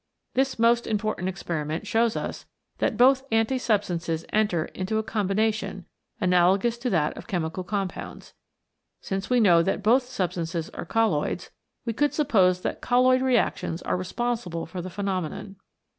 [0.33, 2.47] This most important experiment shows us
[2.79, 5.83] that both anti substances enter into a com bination,
[6.19, 8.33] analogous to that of chemical compounds.
[8.99, 11.51] Since we know that both substances are colloids,
[11.85, 15.57] we could suppose that colloid reactions are re sponsible for the phenomenon.